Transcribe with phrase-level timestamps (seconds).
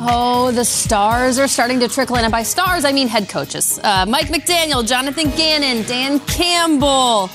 [0.00, 2.24] Oh, the stars are starting to trickle in.
[2.24, 3.80] And by stars, I mean head coaches.
[3.82, 7.30] Uh, Mike McDaniel, Jonathan Gannon, Dan Campbell.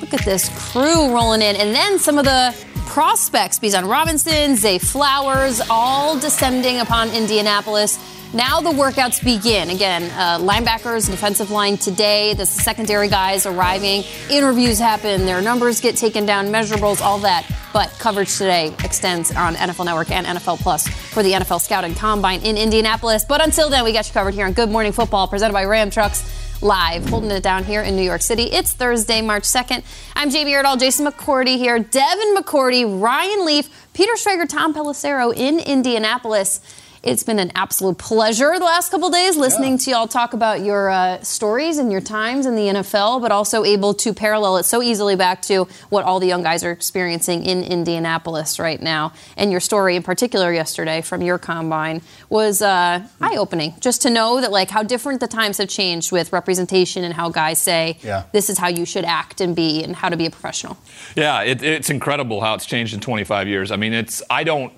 [0.00, 1.56] Look at this crew rolling in.
[1.56, 2.54] And then some of the
[2.90, 8.00] prospects, Bijan Robinson, Zay Flowers, all descending upon Indianapolis.
[8.34, 9.70] Now the workouts begin.
[9.70, 15.96] Again, uh, linebackers, defensive line today, the secondary guys arriving, interviews happen, their numbers get
[15.96, 17.48] taken down, measurables, all that.
[17.72, 22.42] But coverage today extends on NFL Network and NFL Plus for the NFL Scouting Combine
[22.42, 23.24] in Indianapolis.
[23.24, 25.90] But until then, we got you covered here on Good Morning Football, presented by Ram
[25.90, 26.28] Trucks
[26.62, 28.44] live, holding it down here in New York City.
[28.44, 29.82] It's Thursday, March 2nd.
[30.14, 35.58] I'm Jamie Erdahl, Jason McCourty here, Devin McCourty, Ryan Leaf, Peter Schrager, Tom Pelissero in
[35.58, 36.60] Indianapolis.
[37.02, 40.90] It's been an absolute pleasure the last couple days listening to y'all talk about your
[40.90, 44.82] uh, stories and your times in the NFL, but also able to parallel it so
[44.82, 49.14] easily back to what all the young guys are experiencing in Indianapolis right now.
[49.38, 53.76] And your story, in particular, yesterday from your combine was uh, eye-opening.
[53.80, 57.30] Just to know that, like, how different the times have changed with representation and how
[57.30, 58.24] guys say, Yeah.
[58.32, 60.76] "This is how you should act and be, and how to be a professional."
[61.16, 63.70] Yeah, it, it's incredible how it's changed in 25 years.
[63.70, 64.70] I mean, it's I don't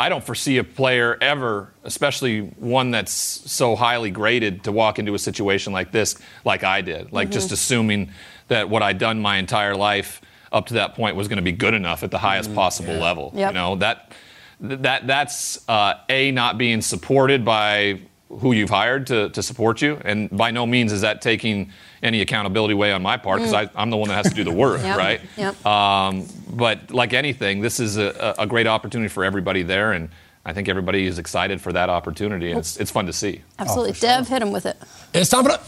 [0.00, 5.12] I don't foresee a player ever, especially one that's so highly graded, to walk into
[5.12, 7.12] a situation like this, like I did.
[7.12, 8.10] Like just assuming
[8.48, 11.52] that what I'd done my entire life up to that point was going to be
[11.52, 13.30] good enough at the highest possible level.
[13.34, 13.50] Yep.
[13.50, 14.12] You know that
[14.60, 18.00] that that's uh, a not being supported by
[18.38, 22.20] who you've hired to, to support you, and by no means is that taking any
[22.20, 24.80] accountability away on my part because I'm the one that has to do the work,
[24.84, 24.96] Yep.
[24.96, 25.20] right?
[25.36, 25.66] Yep.
[25.66, 30.08] Um, but like anything, this is a, a great opportunity for everybody there, and
[30.44, 33.42] I think everybody is excited for that opportunity, and it's, it's fun to see.
[33.58, 34.76] Absolutely, Dev, hit him with it.
[35.12, 35.60] It's time for the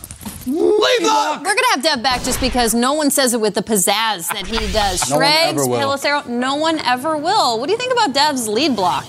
[0.50, 1.40] lead block.
[1.40, 4.46] We're gonna have Dev back just because no one says it with the pizzazz that
[4.46, 5.02] he does.
[5.10, 5.78] No one ever will.
[5.80, 7.58] Pelissero, no one ever will.
[7.58, 9.04] What do you think about Dev's lead block?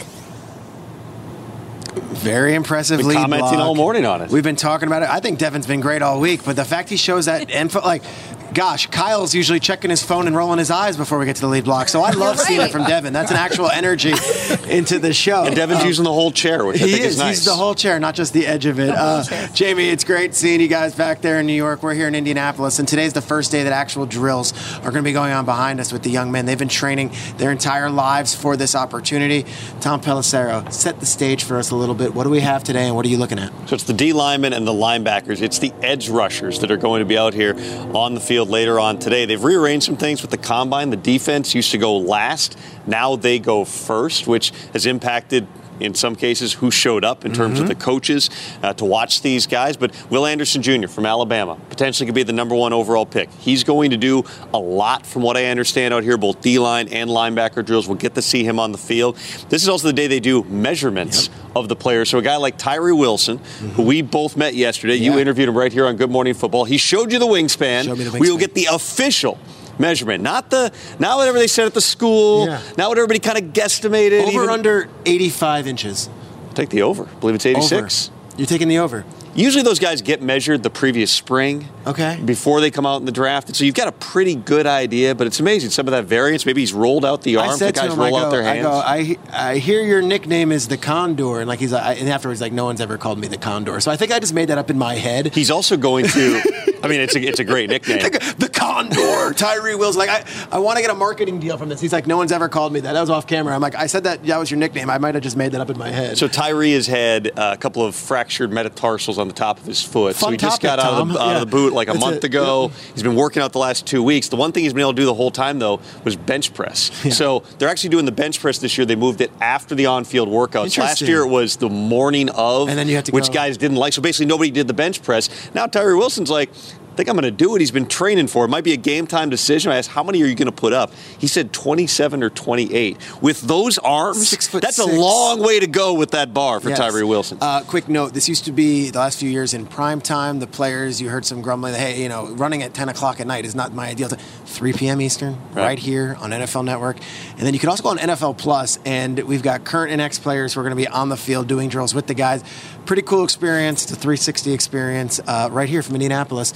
[1.96, 3.59] Very impressive Been lead commenting block.
[3.59, 4.30] all morning on it.
[4.30, 5.09] We've been talking about it.
[5.09, 8.04] I think Devin's been great all week, but the fact he shows that info, like,
[8.53, 11.47] gosh, Kyle's usually checking his phone and rolling his eyes before we get to the
[11.47, 11.88] lead block.
[11.90, 13.14] So I love seeing it from Devin.
[13.14, 14.14] That's an actual energy
[14.69, 15.46] into the show.
[15.46, 17.13] And Devin's Um, using the whole chair, which I he think is.
[17.13, 17.38] is nice.
[17.38, 18.90] He's the whole chair, not just the edge of it.
[18.90, 21.84] Uh, Jamie, it's great seeing you guys back there in New York.
[21.84, 25.02] We're here in Indianapolis, and today's the first day that actual drills are going to
[25.03, 26.46] be going on behind us with the young men.
[26.46, 29.46] They've been training their entire lives for this opportunity.
[29.81, 32.13] Tom Pelissero, set the stage for us a little bit.
[32.13, 33.52] What do we have today, and what are you looking at?
[33.68, 35.42] So it's the D linemen and the linebackers.
[35.42, 37.56] It's the edge rushers that are going to be out here
[37.96, 39.26] on the field later on today.
[39.26, 40.90] They've rearranged some things with the combine.
[40.90, 42.58] The defense used to go last.
[42.88, 45.48] Now they go first, which has impacted.
[45.80, 48.30] In some cases, who showed up in terms of the coaches
[48.62, 49.76] uh, to watch these guys.
[49.76, 50.88] But Will Anderson Jr.
[50.88, 53.32] from Alabama potentially could be the number one overall pick.
[53.40, 54.24] He's going to do
[54.54, 57.88] a lot, from what I understand out here, both D line and linebacker drills.
[57.88, 59.16] We'll get to see him on the field.
[59.50, 62.10] This is also the day they do measurements of the players.
[62.10, 63.40] So a guy like Tyree Wilson,
[63.76, 66.66] who we both met yesterday, you interviewed him right here on Good Morning Football.
[66.66, 67.86] He showed you the wingspan.
[67.86, 69.38] The We will get the official
[69.80, 72.60] measurement, not the not whatever they said at the school, Yeah.
[72.78, 74.22] not what everybody kind of guesstimated.
[74.28, 76.10] Over even- under 85 inches.
[76.54, 77.04] Take the over.
[77.04, 78.10] I believe it's 86.
[78.10, 78.38] Over.
[78.38, 79.06] You're taking the over.
[79.36, 81.68] Usually those guys get measured the previous spring.
[81.86, 82.20] Okay.
[82.24, 83.48] Before they come out in the draft.
[83.48, 85.69] And so you've got a pretty good idea, but it's amazing.
[85.69, 86.46] Some of that variance.
[86.46, 87.57] Maybe he's rolled out the arm.
[87.57, 90.52] The guys him, I roll go, out their I go, I, I hear your nickname
[90.52, 93.28] is the Condor, and like he's, I, and afterwards, like no one's ever called me
[93.28, 95.34] the Condor, so I think I just made that up in my head.
[95.34, 96.42] he's also going to.
[96.84, 98.00] I mean, it's a it's a great nickname.
[98.02, 99.96] the Condor, Tyree Wills.
[99.96, 101.80] Like I, I want to get a marketing deal from this.
[101.80, 102.92] He's like, no one's ever called me that.
[102.92, 103.56] That was off camera.
[103.56, 104.90] I'm like, I said that that was your nickname.
[104.90, 106.18] I might have just made that up in my head.
[106.18, 110.16] So Tyree has had a couple of fractured metatarsals on the top of his foot.
[110.18, 112.04] so Fun he just got out of, the, out of the boot like a That's
[112.04, 112.24] month it.
[112.25, 112.72] ago.
[112.94, 114.30] He's been working out the last two weeks.
[114.30, 116.92] The one thing he's been able to do the whole time though was bench press.
[117.16, 118.86] So they're actually doing the bench press this year.
[118.86, 120.78] They moved it after the on-field workouts.
[120.78, 123.58] Last year it was the morning of, And then you had to which go- guys
[123.58, 123.94] didn't like.
[123.94, 125.30] So basically nobody did the bench press.
[125.54, 126.50] Now Tyree Wilson's like.
[126.94, 127.60] I think I'm going to do it.
[127.60, 128.50] He's been training for it.
[128.50, 129.72] Might be a game time decision.
[129.72, 130.92] I asked, how many are you going to put up?
[131.18, 132.98] He said 27 or 28.
[133.19, 134.80] With those arms, that's six.
[134.80, 136.78] a long way to go with that bar for Yes.
[136.78, 137.40] Tyree Wilson.
[137.42, 140.40] Uh, quick note: This used to be the last few years in prime time.
[140.40, 141.74] The players, you heard some grumbling.
[141.74, 144.19] Hey, you know, running at 10 o'clock at night is not my ideal time.
[144.45, 145.01] 3 p.m.
[145.01, 145.63] Eastern, right.
[145.63, 145.80] Right.
[145.80, 146.98] here on NFL Network,
[147.31, 150.19] and then you can also go on NFL Plus, and we've got current and ex
[150.19, 152.44] players who are going to be on the field doing drills with the guys.
[152.86, 153.84] Pretty cool experience.
[153.84, 156.54] It's a 360 experience uh, right here from Indianapolis.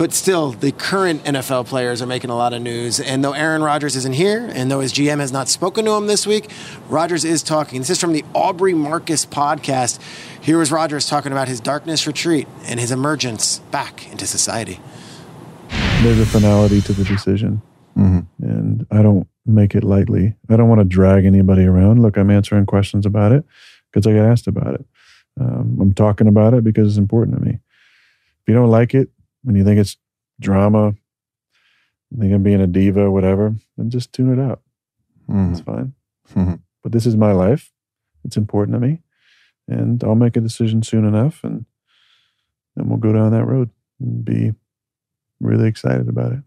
[0.00, 3.00] But still, the current NFL players are making a lot of news.
[3.00, 6.06] And though Aaron Rodgers isn't here, and though his GM has not spoken to him
[6.06, 6.50] this week,
[6.88, 7.80] Rodgers is talking.
[7.80, 10.00] This is from the Aubrey Marcus podcast.
[10.40, 14.80] Here was Rodgers talking about his darkness retreat and his emergence back into society.
[15.68, 17.60] there's a finality to the decision,
[17.94, 20.34] and I don't make it lightly.
[20.48, 22.00] I don't want to drag anybody around.
[22.00, 23.44] Look, I'm answering questions about it
[23.92, 24.86] because I get asked about it.
[25.38, 27.50] Um, I'm talking about it because it's important to me.
[27.50, 29.10] If you don't like it
[29.46, 29.96] and you think it's
[30.40, 30.94] drama,
[32.10, 34.62] you think I'm being a diva, whatever, then just tune it out.
[35.28, 35.72] It's mm-hmm.
[35.72, 35.94] fine.
[36.34, 36.54] Mm-hmm.
[36.82, 37.70] But this is my life.
[38.24, 39.02] It's important to me,
[39.68, 41.64] and I'll make a decision soon enough, and
[42.76, 44.52] then we'll go down that road and be
[45.40, 46.40] really excited about it.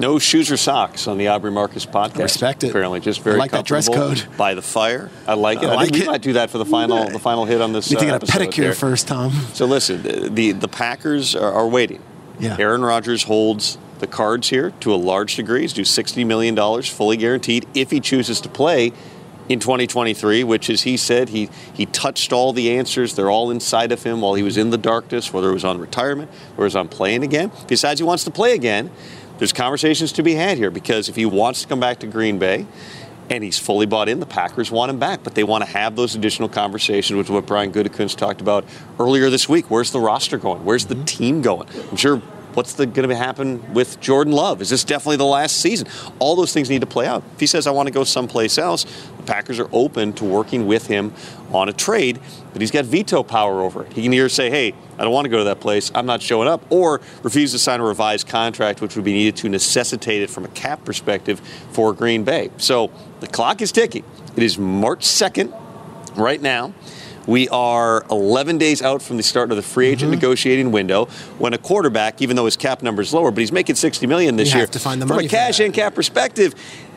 [0.00, 2.22] No shoes or socks on the Aubrey Marcus podcast.
[2.22, 2.70] respect it.
[2.70, 4.26] Apparently, just very I like that dress code.
[4.36, 5.10] by the fire.
[5.26, 5.66] I like it.
[5.66, 7.72] I I, like think we might do that for the final, the final hit on
[7.72, 7.90] this.
[7.90, 8.72] You think uh, a pedicure there.
[8.74, 9.30] first, Tom?
[9.52, 12.02] So listen, the the, the Packers are, are waiting.
[12.38, 12.56] Yeah.
[12.58, 15.60] Aaron Rodgers holds the cards here to a large degree.
[15.62, 18.92] He's due sixty million dollars, fully guaranteed, if he chooses to play
[19.50, 20.44] in 2023.
[20.44, 23.14] Which, as he said, he he touched all the answers.
[23.16, 25.78] They're all inside of him while he was in the darkness, whether it was on
[25.78, 27.50] retirement or it was on playing again.
[27.52, 28.90] If he decides he wants to play again,
[29.40, 32.38] there's conversations to be had here because if he wants to come back to Green
[32.38, 32.66] Bay.
[33.30, 34.18] And he's fully bought in.
[34.18, 37.30] The Packers want him back, but they want to have those additional conversations, which is
[37.30, 38.64] what Brian Gutekunst talked about
[38.98, 39.70] earlier this week.
[39.70, 40.64] Where's the roster going?
[40.64, 41.68] Where's the team going?
[41.92, 42.20] I'm sure
[42.54, 44.60] what's going to happen with Jordan Love?
[44.60, 45.88] Is this definitely the last season?
[46.18, 47.22] All those things need to play out.
[47.34, 48.84] If he says, I want to go someplace else,
[49.16, 51.12] the Packers are open to working with him
[51.52, 52.20] on a trade,
[52.52, 53.92] but he's got veto power over it.
[53.92, 56.22] He can either say, hey, I don't want to go to that place, I'm not
[56.22, 60.22] showing up, or refuse to sign a revised contract, which would be needed to necessitate
[60.22, 61.40] it from a cap perspective
[61.72, 62.50] for Green Bay.
[62.56, 64.04] So the clock is ticking.
[64.36, 65.52] It is March 2nd
[66.16, 66.72] right now.
[67.26, 70.20] We are 11 days out from the start of the free agent Mm-hmm.
[70.20, 71.04] negotiating window.
[71.38, 74.36] When a quarterback, even though his cap number is lower, but he's making 60 million
[74.36, 74.60] this You year.
[74.62, 76.54] have to find the from a cash and cap perspective,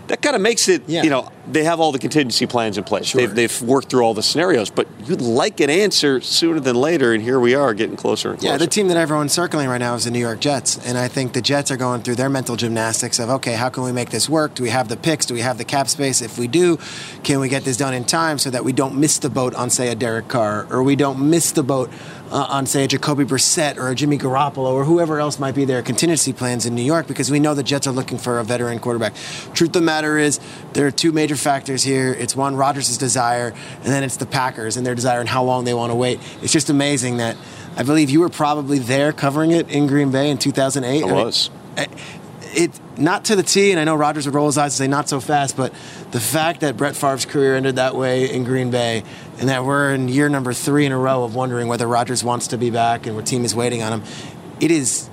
[0.07, 0.83] that kind of makes it.
[0.88, 1.03] Yeah.
[1.03, 3.07] You know, they have all the contingency plans in place.
[3.07, 3.21] Sure.
[3.21, 7.13] They've, they've worked through all the scenarios, but you'd like an answer sooner than later,
[7.13, 8.53] and here we are getting closer and closer.
[8.53, 10.77] Yeah, the team that everyone's circling right now is the New York Jets.
[10.85, 13.83] And I think the Jets are going through their mental gymnastics of, okay, how can
[13.83, 14.55] we make this work?
[14.55, 15.25] Do we have the picks?
[15.25, 16.21] Do we have the cap space?
[16.21, 16.77] If we do,
[17.23, 19.69] can we get this done in time so that we don't miss the boat on,
[19.69, 21.89] say, a Derek Carr, or we don't miss the boat
[22.33, 25.65] uh, on, say, a Jacoby Brissett or a Jimmy Garoppolo or whoever else might be
[25.65, 28.44] their contingency plans in New York because we know the Jets are looking for a
[28.44, 29.13] veteran quarterback.
[29.53, 30.39] Truth of the matter is,
[30.74, 32.12] there are two major factors here.
[32.12, 33.53] It's one, Rodgers' desire,
[33.83, 36.19] and then it's the Packers and their desire and how long they want to wait.
[36.41, 37.38] It's just amazing that
[37.77, 41.03] I believe you were probably there covering it in Green Bay in 2008.
[41.03, 41.51] I was.
[41.77, 41.89] it,
[42.56, 44.88] it not to the T, and I know Rodgers would roll his eyes and say
[44.88, 45.74] not so fast, but
[46.12, 49.03] the fact that Brett Favre's career ended that way in Green Bay,
[49.39, 52.47] and that we're in year number three in a row of wondering whether Rodgers wants
[52.47, 54.03] to be back and what team is waiting on him,
[54.59, 55.09] it is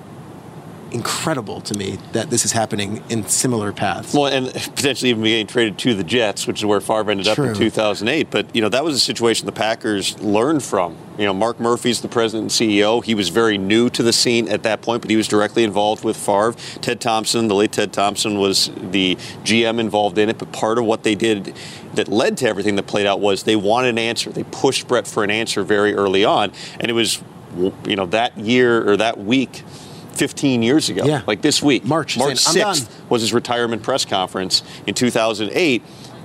[0.92, 4.12] incredible to me that this is happening in similar paths.
[4.12, 7.38] Well, and potentially even getting traded to the Jets, which is where Favre ended up
[7.38, 8.30] in 2008.
[8.30, 10.97] But you know that was a situation the Packers learned from.
[11.20, 13.04] You know, Mark Murphy's the president and CEO.
[13.04, 16.02] He was very new to the scene at that point, but he was directly involved
[16.02, 16.54] with Favre.
[16.80, 20.38] Ted Thompson, the late Ted Thompson, was the GM involved in it.
[20.38, 21.54] But part of what they did
[21.92, 24.30] that led to everything that played out was they wanted an answer.
[24.30, 27.22] They pushed Brett for an answer very early on, and it was,
[27.86, 29.62] you know, that year or that week.
[30.12, 31.22] 15 years ago, Yeah.
[31.26, 35.82] like this week, March, March saying, 6th was his retirement press conference in 2008.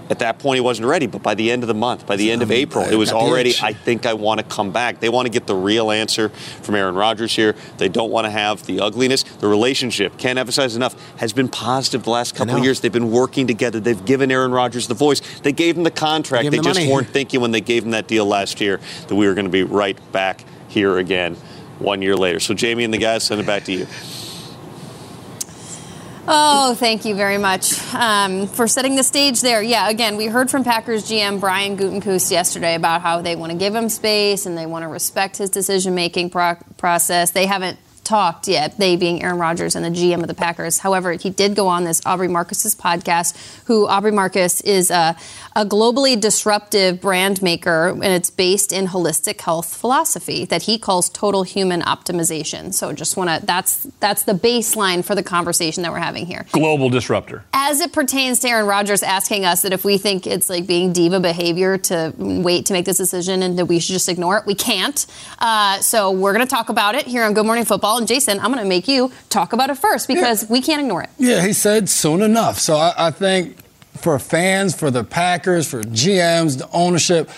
[0.08, 2.32] At that point, he wasn't ready, but by the end of the month, by the
[2.32, 3.56] end of Um, April, it was already.
[3.62, 5.00] I think I want to come back.
[5.00, 6.30] They want to get the real answer
[6.62, 7.56] from Aaron Rodgers here.
[7.80, 9.24] They don't want to have the ugliness.
[9.24, 12.82] The relationship, can't emphasize enough, has been positive the last couple of years.
[12.82, 13.80] They've been working together.
[13.80, 15.22] They've given Aaron Rodgers the voice.
[15.42, 16.44] They gave him the contract.
[16.44, 16.92] They the just money.
[16.92, 19.52] weren't thinking when they gave him that deal last year that we were going to
[19.52, 21.36] be right back here again
[21.80, 22.40] one year later.
[22.40, 23.88] So, Jamie and the guys, send it back to you.
[26.28, 29.62] Oh, thank you very much um, for setting the stage there.
[29.62, 33.58] Yeah, again, we heard from Packers GM Brian Gutekunst yesterday about how they want to
[33.58, 37.30] give him space and they want to respect his decision-making pro- process.
[37.30, 40.80] They haven't talked yet, they being Aaron Rodgers and the GM of the Packers.
[40.80, 43.36] However, he did go on this Aubrey Marcus's podcast,
[43.66, 45.16] who Aubrey Marcus is a,
[45.56, 51.10] a globally disruptive brand maker, and it's based in holistic health philosophy that he calls
[51.10, 52.74] total human optimization.
[52.74, 56.46] So just want to, that's, that's the baseline for the conversation that we're having here.
[56.52, 57.44] Global disruptor.
[57.54, 60.94] As it pertains to Aaron Rodgers asking us that if we think it's like being
[60.94, 64.46] diva behavior to wait to make this decision and that we should just ignore it,
[64.46, 65.06] we can't.
[65.40, 67.95] Uh, so we're going to talk about it here on Good Morning Football.
[67.98, 70.52] And Jason, I'm going to make you talk about it first because yeah.
[70.52, 71.10] we can't ignore it.
[71.18, 72.60] Yeah, he said soon enough.
[72.60, 73.58] So I, I think
[73.98, 77.30] for fans, for the Packers, for GMs, the ownership,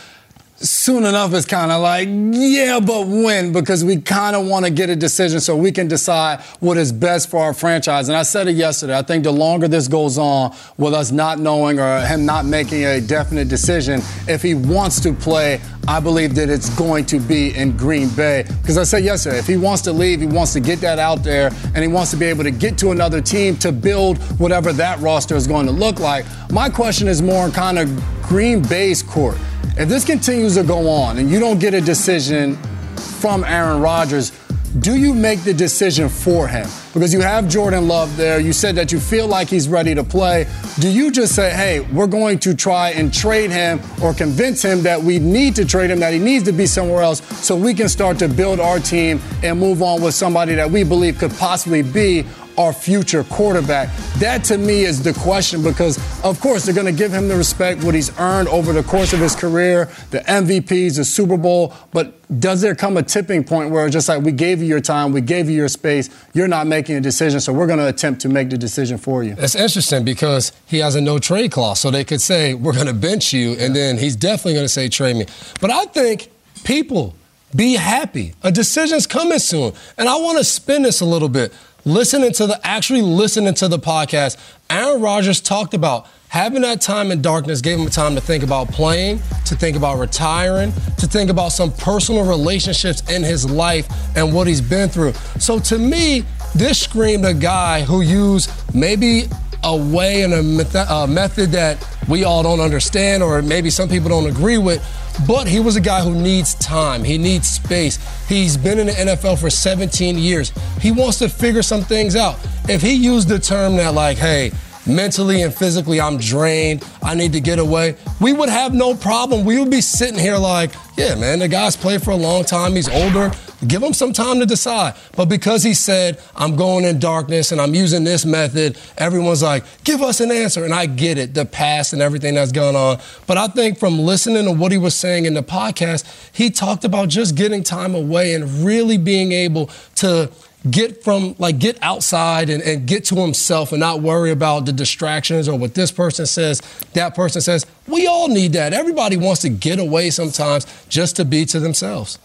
[0.60, 3.54] soon enough it's kind of like, yeah, but when?
[3.54, 6.92] Because we kind of want to get a decision so we can decide what is
[6.92, 8.10] best for our franchise.
[8.10, 8.98] And I said it yesterday.
[8.98, 12.86] I think the longer this goes on with us not knowing or him not making
[12.86, 17.56] a definite decision, if he wants to play, I believe that it's going to be
[17.56, 18.44] in Green Bay.
[18.62, 21.24] Because I said yesterday, if he wants to leave, he wants to get that out
[21.24, 24.74] there and he wants to be able to get to another team to build whatever
[24.74, 26.26] that roster is going to look like.
[26.52, 29.38] My question is more kind of Green Bay's court.
[29.80, 32.56] If this continues to go on and you don't get a decision
[32.96, 34.32] from Aaron Rodgers,
[34.80, 36.68] do you make the decision for him?
[36.96, 38.40] Because you have Jordan Love there.
[38.40, 40.48] You said that you feel like he's ready to play.
[40.80, 44.82] Do you just say, hey, we're going to try and trade him or convince him
[44.82, 47.76] that we need to trade him, that he needs to be somewhere else so we
[47.76, 51.36] can start to build our team and move on with somebody that we believe could
[51.36, 52.26] possibly be
[52.58, 53.96] our future quarterback?
[54.18, 57.36] That to me is the question because, of course, they're going to give him the
[57.36, 61.74] respect, what he's earned over the course of his career, the MVPs, the Super Bowl.
[61.92, 64.82] But does there come a tipping point where it's just like, we gave you your
[64.82, 67.88] time, we gave you your space, you're not making a decision, so we're going to
[67.88, 69.36] attempt to make the decision for you?
[69.38, 72.88] It's interesting because he has a no trade clause, so they could say, we're going
[72.88, 75.26] to bench you, and then he's definitely going to say, trade me.
[75.62, 76.30] But I think
[76.64, 77.14] people,
[77.56, 78.34] be happy.
[78.44, 79.74] A decision's coming soon.
[79.98, 81.54] And I want to spin this a little bit
[81.88, 84.38] listening to the actually listening to the podcast,
[84.70, 88.68] Aaron Rodgers talked about having that time in darkness gave him time to think about
[88.68, 94.34] playing, to think about retiring, to think about some personal relationships in his life and
[94.34, 95.14] what he's been through.
[95.40, 99.30] So to me, this screamed a guy who used maybe
[99.64, 104.28] a way and a method that we all don't understand or maybe some people don't
[104.28, 104.84] agree with
[105.26, 107.04] but he was a guy who needs time.
[107.04, 107.98] He needs space.
[108.28, 110.52] He's been in the NFL for 17 years.
[110.82, 112.38] He wants to figure some things out.
[112.70, 114.52] If he used the term that, like, hey,
[114.86, 116.84] mentally and physically, I'm drained.
[117.02, 117.96] I need to get away.
[118.22, 119.46] We would have no problem.
[119.46, 122.74] We would be sitting here like, yeah, man, the guy's played for a long time.
[122.74, 123.32] He's older.
[123.66, 124.94] Give him some time to decide.
[125.16, 129.64] But because he said, I'm going in darkness and I'm using this method, everyone's like,
[129.84, 130.64] give us an answer.
[130.64, 133.00] And I get it, the past and everything that's gone on.
[133.26, 136.86] But I think from listening to what he was saying in the podcast, he talked
[136.86, 140.32] about just getting time away and really being able to
[140.70, 144.74] get from like get outside and, and get to himself and not worry about the
[144.74, 146.62] distractions or what this person says
[146.94, 151.24] that person says we all need that everybody wants to get away sometimes just to
[151.24, 152.20] be to themselves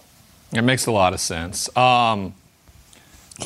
[0.53, 2.33] it makes a lot of sense um,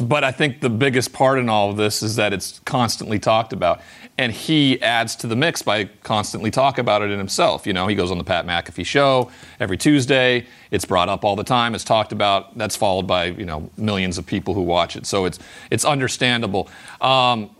[0.01, 3.53] but I think the biggest part in all of this is that it's constantly talked
[3.53, 3.81] about.
[4.17, 7.65] And he adds to the mix by constantly talking about it in himself.
[7.67, 10.45] You know, he goes on the Pat McAfee show every Tuesday.
[10.71, 11.75] It's brought up all the time.
[11.75, 12.57] It's talked about.
[12.57, 15.05] That's followed by, you know, millions of people who watch it.
[15.05, 16.67] So it's, it's understandable.
[16.99, 17.51] Um,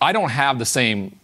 [0.00, 1.18] I don't have the same,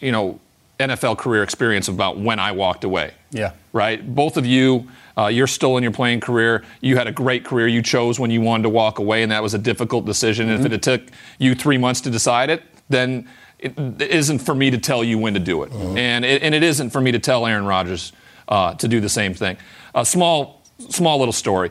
[0.00, 0.38] you know,
[0.78, 3.14] NFL career experience about when I walked away.
[3.30, 3.52] Yeah.
[3.72, 4.14] Right?
[4.14, 6.64] Both of you uh, you're still in your playing career.
[6.80, 7.68] You had a great career.
[7.68, 10.46] You chose when you wanted to walk away, and that was a difficult decision.
[10.46, 10.56] Mm-hmm.
[10.56, 11.02] And if it took
[11.38, 13.28] you three months to decide it, then
[13.58, 15.70] it isn't for me to tell you when to do it.
[15.70, 15.96] Mm-hmm.
[15.96, 18.12] And, it and it isn't for me to tell Aaron Rodgers
[18.48, 19.56] uh, to do the same thing.
[19.94, 21.70] A small, small little story.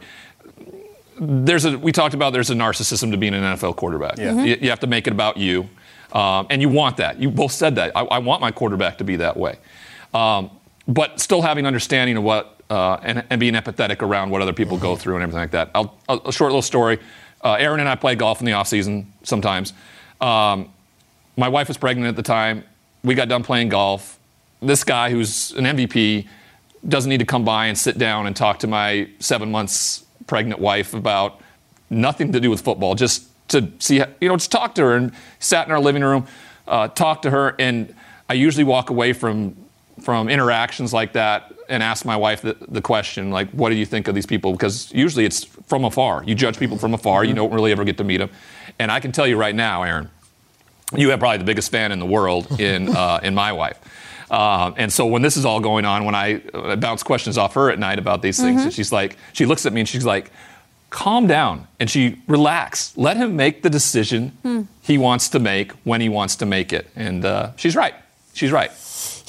[1.19, 4.17] There's a, we talked about there's a narcissism to being an NFL quarterback.
[4.17, 4.31] Yeah.
[4.31, 4.45] Mm-hmm.
[4.45, 5.69] You, you, have to make it about you.
[6.13, 7.19] Um, and you want that.
[7.19, 7.95] You both said that.
[7.95, 9.57] I, I, want my quarterback to be that way.
[10.13, 10.49] Um,
[10.87, 14.77] but still having understanding of what uh, and, and, being empathetic around what other people
[14.77, 15.71] go through and everything like that.
[15.75, 16.99] I'll, I'll, a short little story.
[17.43, 19.73] Uh, Aaron and I play golf in the off season sometimes.
[20.21, 20.71] Um,
[21.35, 22.63] my wife was pregnant at the time.
[23.03, 24.17] We got done playing golf.
[24.61, 26.29] This guy, who's an MVP,
[26.87, 30.61] doesn't need to come by and sit down and talk to my seven months pregnant
[30.61, 31.41] wife about
[31.89, 34.95] nothing to do with football, just to see, you know, just talk to her.
[34.95, 36.25] And sat in our living room,
[36.69, 37.93] uh, talked to her, and
[38.29, 39.57] I usually walk away from
[40.01, 43.85] from interactions like that and ask my wife the, the, question, like, what do you
[43.85, 44.51] think of these people?
[44.51, 46.23] Because usually it's from afar.
[46.23, 47.23] You judge people from afar.
[47.23, 47.37] You mm-hmm.
[47.37, 48.29] don't really ever get to meet them.
[48.77, 50.09] And I can tell you right now, Aaron,
[50.95, 53.79] you have probably the biggest fan in the world in, uh, in my wife.
[54.29, 57.53] Uh, and so when this is all going on, when I, I bounce questions off
[57.55, 58.69] her at night about these things, mm-hmm.
[58.69, 60.31] she's like, she looks at me and she's like,
[60.89, 62.95] calm down and she relax.
[62.97, 64.61] Let him make the decision Hmm.
[64.81, 66.89] he wants to make when he wants to make it.
[66.95, 67.95] And uh, she's right.
[68.33, 68.71] She's right.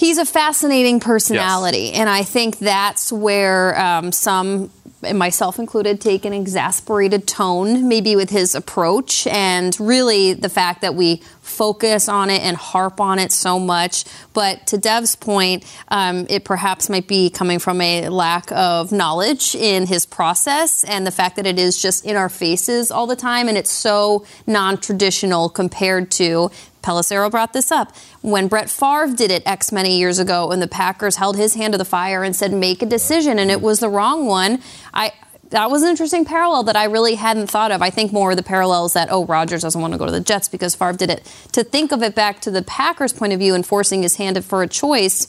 [0.03, 4.73] He's a fascinating personality, and I think that's where um, some,
[5.05, 10.81] and myself included, take an exasperated tone, maybe with his approach, and really the fact
[10.81, 14.05] that we focus on it and harp on it so much.
[14.35, 19.55] But to Dev's point, um, it perhaps might be coming from a lack of knowledge
[19.55, 23.15] in his process, and the fact that it is just in our faces all the
[23.15, 26.51] time, and it's so non-traditional compared to
[26.83, 27.95] Pelissero brought this up.
[28.21, 31.73] When Brett Favre did it X many years ago, and the Packers held his hand
[31.75, 34.61] to the fire and said, make a decision, and it was the wrong one,
[34.93, 35.13] I.
[35.51, 37.83] That was an interesting parallel that I really hadn't thought of.
[37.83, 40.19] I think more of the parallels that, oh, Rodgers doesn't want to go to the
[40.19, 41.31] Jets because Favre did it.
[41.53, 44.43] To think of it back to the Packers' point of view and forcing his hand
[44.47, 45.29] for a choice,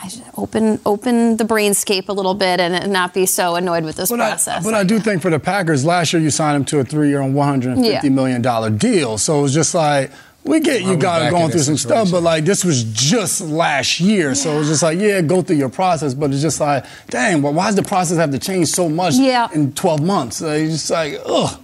[0.00, 3.96] I should open open the brainscape a little bit and, not be so annoyed with
[3.96, 4.60] this But process.
[4.64, 6.84] I, but I do think for the Packers, last year you signed him to a
[6.84, 8.14] three-year and one hundred and fifty Yeah.
[8.14, 9.18] million dollar deal.
[9.18, 10.12] So it was just like
[10.46, 12.06] we get you we got back going through this some situation?
[12.06, 14.34] stuff, but like this was just last year.
[14.34, 16.14] So it was just like yeah, go through your process.
[16.14, 19.14] But it's just like dang, well, why does the process have to change so much
[19.14, 19.48] Yeah.
[19.52, 20.42] in twelve months?
[20.42, 21.60] Uh, it's just like ugh.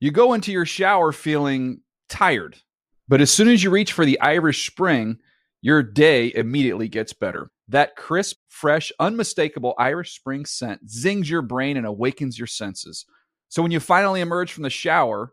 [0.00, 2.56] You go into your shower feeling tired,
[3.08, 5.18] but as soon as you reach for the Irish Spring,
[5.60, 7.50] your day immediately gets better.
[7.68, 13.04] That crisp, fresh, unmistakable Irish Spring scent zings your brain and awakens your senses.
[13.48, 15.32] So when you finally emerge from the shower,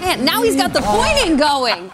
[0.00, 1.90] Man, now he's got the pointing going.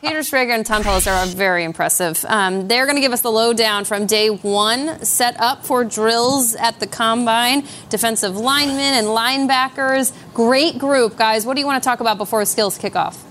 [0.00, 2.24] Peter Schrager and Tom are very impressive.
[2.28, 6.54] Um, they're going to give us the lowdown from day one, set up for drills
[6.54, 10.12] at the combine, defensive linemen and linebackers.
[10.34, 11.46] Great group, guys.
[11.46, 13.22] What do you want to talk about before skills kick off?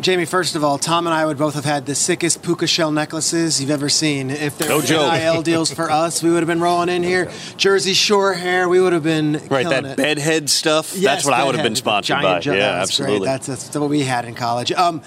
[0.00, 2.92] Jamie, first of all, Tom and I would both have had the sickest puka shell
[2.92, 4.30] necklaces you've ever seen.
[4.30, 5.12] If there No were joke.
[5.12, 7.30] NIL deals for us, we would have been rolling in here.
[7.56, 9.96] Jersey Shore hair, we would have been Right, that it.
[9.96, 10.92] bedhead stuff.
[10.94, 12.38] Yes, that's what I would have been sponsored giant by.
[12.40, 13.00] ju- yeah, that was great.
[13.06, 13.26] absolutely.
[13.26, 14.70] That's, that's what we had in college.
[14.70, 15.02] Um,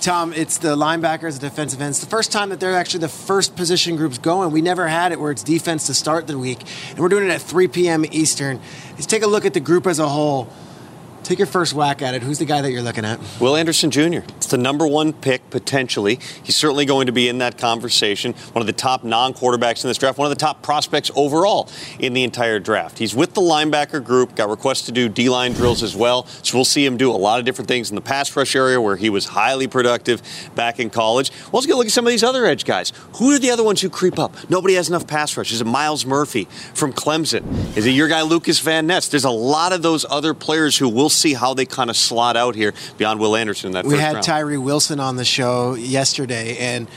[0.00, 1.98] Tom, it's the linebackers, the defensive ends.
[2.00, 4.52] The first time that they're actually the first position groups going.
[4.52, 7.30] We never had it where it's defense to start the week, and we're doing it
[7.30, 8.04] at 3 p.m.
[8.12, 8.60] Eastern.
[8.92, 10.48] Let's take a look at the group as a whole.
[11.26, 12.22] Take your first whack at it.
[12.22, 13.18] Who's the guy that you're looking at?
[13.40, 14.20] Will Anderson Jr.
[14.36, 16.20] It's the number one pick potentially.
[16.44, 18.32] He's certainly going to be in that conversation.
[18.52, 20.18] One of the top non-quarterbacks in this draft.
[20.18, 23.00] One of the top prospects overall in the entire draft.
[23.00, 24.36] He's with the linebacker group.
[24.36, 26.26] Got requests to do D-line drills as well.
[26.26, 28.80] So we'll see him do a lot of different things in the pass rush area
[28.80, 30.22] where he was highly productive
[30.54, 31.32] back in college.
[31.46, 32.92] We'll also get a look at some of these other edge guys.
[33.16, 34.48] Who are the other ones who creep up?
[34.48, 35.50] Nobody has enough pass rush.
[35.50, 37.76] Is it Myles Murphy from Clemson?
[37.76, 39.08] Is it your guy Lucas Van Ness?
[39.08, 42.36] There's a lot of those other players who we'll see how they kind of slot
[42.36, 44.24] out here beyond Will Anderson in that we had round.
[44.24, 46.88] Tyree Wilson on the show yesterday, and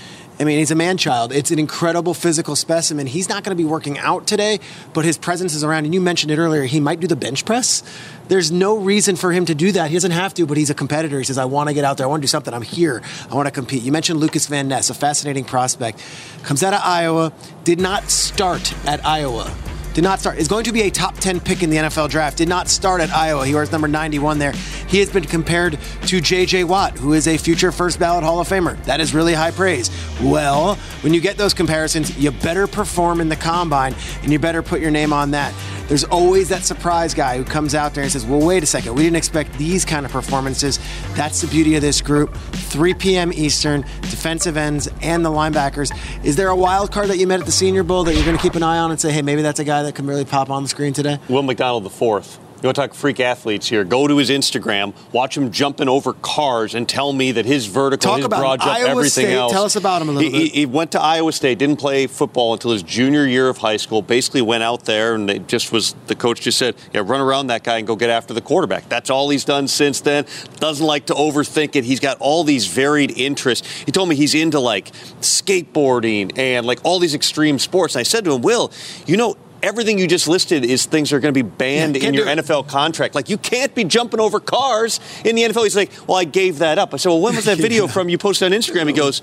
[0.42, 1.34] I mean, he's a man child.
[1.34, 3.08] It's an incredible physical specimen.
[3.08, 4.62] He's not going to be working out today,
[4.94, 5.84] but his presence is around.
[5.84, 7.84] And you mentioned it earlier, he might do the bench press.
[8.30, 9.90] There's no reason for him to do that.
[9.90, 11.18] He doesn't have to, but he's a competitor.
[11.18, 12.06] He says, I want to get out there.
[12.06, 12.54] I want to do something.
[12.54, 13.02] I'm here.
[13.30, 13.84] I want to compete.
[13.84, 16.02] You mentioned Lucas Van Ness, a fascinating prospect.
[16.44, 17.34] Comes out of Iowa,
[17.66, 19.54] did not start at Iowa.
[19.94, 20.38] Did not start.
[20.38, 22.38] Is going to be a top 10 pick in the NFL draft.
[22.38, 23.46] Did not start at Iowa.
[23.46, 24.52] He wears number 91 there.
[24.88, 26.64] He has been compared to J.J.
[26.66, 28.82] Watt, who is a future first ballot Hall of Famer.
[28.86, 29.90] That is really high praise.
[30.22, 34.62] Well, when you get those comparisons, you better perform in the combine and you better
[34.62, 35.54] put your name on that.
[35.90, 38.94] There's always that surprise guy who comes out there and says, Well, wait a second,
[38.94, 40.80] we didn't expect these kind of performances.
[41.16, 42.34] That's the beauty of this group.
[42.36, 43.34] 3 p.m.
[43.34, 45.92] Eastern, defensive ends and the linebackers.
[46.24, 48.38] Is there a wild card that you met at the Senior Bowl that you're going
[48.38, 50.26] to keep an eye on and say, Hey, maybe that's a guy that can really
[50.26, 51.18] pop on the screen today?
[51.28, 52.40] Will McDonald the fourth.
[52.62, 53.86] You want to talk freak athletes here?
[53.86, 58.10] Go to his Instagram, watch him jumping over cars, and tell me that his vertical,
[58.10, 58.66] Talk his about broad him.
[58.66, 59.34] jump, Iowa everything State.
[59.34, 59.54] else.
[59.54, 60.52] Tell us about him a little he, bit.
[60.52, 63.78] He, he went to Iowa State, didn't play football until his junior year of high
[63.78, 64.02] school.
[64.02, 67.48] Basically, went out there and they just was the coach just said, "Yeah, run around
[67.48, 70.26] that guy and go get after the quarterback." That's all he's done since then.
[70.58, 71.86] Doesn't like to overthink it.
[71.86, 73.70] He's got all these varied interests.
[73.86, 74.92] He told me he's into like
[75.22, 77.96] skateboarding and like all these extreme sports.
[77.96, 78.70] And I said to him, "Will,
[79.06, 82.08] you know." Everything you just listed is things that are going to be banned Yeah,
[82.10, 82.26] in your.
[82.30, 83.16] NFL contract.
[83.16, 85.64] Like you can't be jumping over cars in the NFL.
[85.64, 86.94] He's like, well, I gave that up.
[86.94, 88.88] I said, well, when was that video from you posted on Instagram?
[88.88, 89.22] He goes,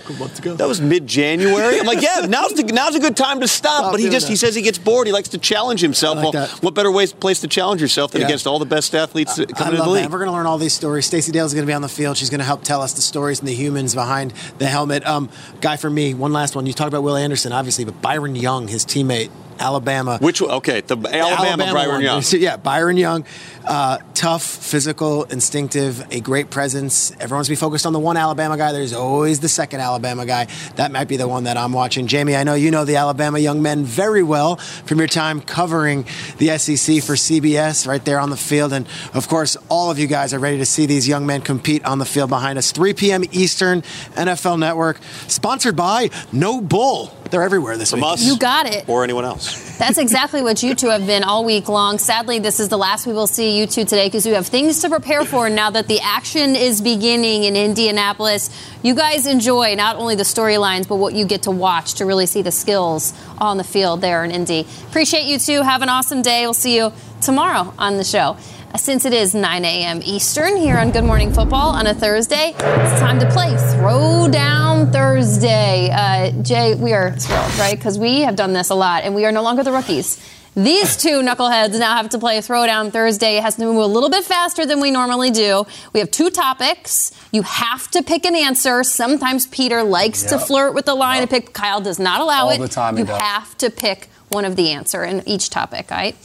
[0.57, 1.79] that was mid-January.
[1.81, 3.67] I'm like, yeah, now's the now's a good time to stop.
[3.67, 4.31] Stop but he just that.
[4.33, 5.07] he says he gets bored.
[5.07, 6.17] He likes to challenge himself.
[6.17, 6.51] Like well, that.
[6.63, 8.27] what better way place to challenge yourself than Yeah.
[8.29, 9.91] against all the best athletes I coming into love the that.
[9.91, 10.11] league?
[10.13, 11.07] We're going to learn all these stories.
[11.07, 12.17] Stacey Dale's going to be on the field.
[12.17, 15.07] She's going to help tell us the stories and the humans behind the helmet.
[15.07, 15.29] Um,
[15.61, 16.67] guy for me, one last one.
[16.67, 20.19] You talked about Will Anderson, obviously, but Byron Young, his teammate, Alabama.
[20.21, 22.03] Which okay, the Alabama, Byron one.
[22.03, 22.23] Young.
[22.37, 23.25] Yeah, Byron Young.
[23.65, 27.13] Uh, tough, physical, instinctive, a great presence.
[27.19, 28.73] Everyone's be focused on the one Alabama guy.
[28.73, 30.47] There's always the second Alabama guy.
[30.77, 32.07] That might be the one that I'm watching.
[32.07, 36.05] Jamie, I know you know the Alabama young men very well from your time covering
[36.39, 38.73] the SEC for CBS right there on the field.
[38.73, 41.85] And of course, all of you guys are ready to see these young men compete
[41.85, 42.71] on the field behind us.
[42.71, 43.25] 3 p.m.
[43.33, 43.83] Eastern,
[44.15, 47.16] NFL Network, sponsored by NOBULL.
[47.31, 48.09] They're everywhere this From week.
[48.11, 48.89] us You got it.
[48.89, 49.77] or anyone else.
[49.79, 51.99] That's exactly what you two have been all week long.
[51.99, 54.81] Sadly, this is the last we will see you two today because we have things
[54.83, 58.51] to prepare for now that the action is beginning in Indianapolis.
[58.83, 62.27] You guys enjoy not only the storylines, but what you get to watch to really
[62.27, 64.67] see the skills on the field there in Indy.
[64.89, 65.63] Appreciate you two.
[65.63, 66.43] Have an awesome day.
[66.47, 68.37] We'll see you tomorrow on the show.
[68.79, 70.01] Since it is 9 a.m.
[70.05, 75.91] Eastern here on Good Morning Football on a Thursday, it's time to play Throwdown Thursday.
[75.91, 77.77] Uh, Jay, we are thrilled, right?
[77.77, 80.21] Because we have done this a lot and we are no longer the rookies.
[80.55, 83.39] These two knuckleheads now have to play Throwdown Thursday.
[83.39, 85.67] It has to move a little bit faster than we normally do.
[85.93, 87.13] We have two topics.
[87.33, 88.85] You have to pick an answer.
[88.85, 91.53] Sometimes Peter likes to flirt with the line and pick.
[91.53, 92.59] Kyle does not allow All it.
[92.59, 96.17] the time you have to pick one of the answer in each topic, all right?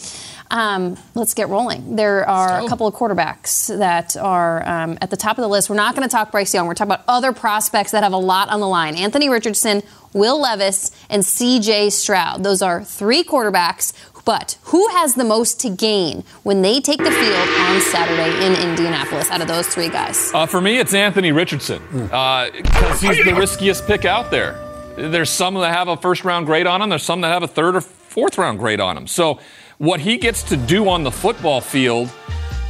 [0.51, 1.95] Um, let's get rolling.
[1.95, 5.69] There are a couple of quarterbacks that are um, at the top of the list.
[5.69, 6.67] We're not going to talk Bryce Young.
[6.67, 8.95] We're talking about other prospects that have a lot on the line.
[8.95, 9.81] Anthony Richardson,
[10.13, 11.91] Will Levis, and C.J.
[11.91, 12.43] Stroud.
[12.43, 13.93] Those are three quarterbacks.
[14.25, 18.69] But who has the most to gain when they take the field on Saturday in
[18.69, 20.31] Indianapolis out of those three guys?
[20.33, 24.59] Uh, for me, it's Anthony Richardson because he's the riskiest pick out there.
[24.95, 26.89] There's some that have a first round grade on him.
[26.89, 29.07] There's some that have a third or fourth round grade on him.
[29.07, 29.39] So
[29.81, 32.07] what he gets to do on the football field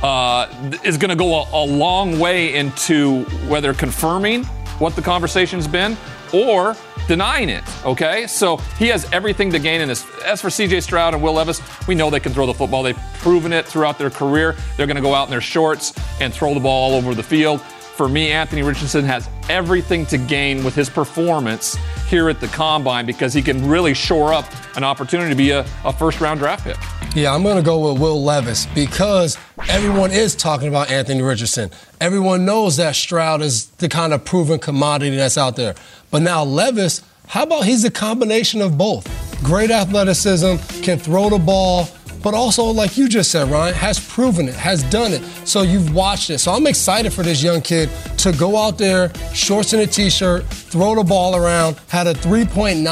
[0.01, 0.47] uh,
[0.81, 4.45] is going to go a, a long way into whether confirming
[4.79, 5.97] what the conversation's been
[6.33, 6.73] or
[7.09, 7.65] denying it.
[7.85, 10.05] Okay, so he has everything to gain in this.
[10.23, 10.79] As for C.J.
[10.79, 12.81] Stroud and Will Levis, we know they can throw the football.
[12.81, 14.55] They've proven it throughout their career.
[14.77, 17.23] They're going to go out in their shorts and throw the ball all over the
[17.23, 17.61] field.
[18.01, 23.05] For me, Anthony Richardson has everything to gain with his performance here at the combine
[23.05, 26.63] because he can really shore up an opportunity to be a, a first round draft
[26.63, 26.77] pick.
[27.15, 29.37] Yeah, I'm going to go with Will Levis because
[29.69, 31.69] everyone is talking about Anthony Richardson.
[31.99, 35.75] Everyone knows that Stroud is the kind of proven commodity that's out there.
[36.09, 39.05] But now Levis, how about he's a combination of both?
[39.43, 41.87] Great athleticism, can throw the ball,
[42.23, 45.21] but also, like you just said, Ryan, has proven it, has done it.
[45.45, 46.39] So you've watched it.
[46.39, 50.45] So I'm excited for this young kid to go out there, shorts and a t-shirt,
[50.45, 52.85] throw the ball around, had a 3.97